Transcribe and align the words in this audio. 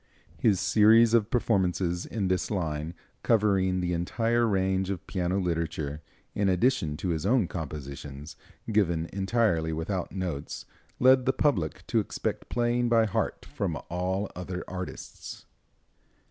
His 0.39 0.59
series 0.59 1.13
of 1.13 1.29
performances 1.29 2.07
in 2.07 2.27
this 2.27 2.49
line, 2.49 2.95
covering 3.21 3.81
the 3.81 3.93
entire 3.93 4.47
range 4.47 4.89
of 4.89 5.05
piano 5.05 5.37
literature, 5.39 6.01
in 6.33 6.49
addition 6.49 6.97
to 6.97 7.09
his 7.09 7.23
own 7.23 7.47
compositions, 7.47 8.35
given 8.71 9.07
entirely 9.13 9.71
without 9.71 10.11
notes, 10.11 10.65
led 10.99 11.27
the 11.27 11.33
public 11.33 11.85
to 11.85 11.99
expect 11.99 12.49
playing 12.49 12.89
by 12.89 13.05
heart 13.05 13.45
from 13.45 13.77
all 13.91 14.27
other 14.35 14.63
artists. 14.67 15.45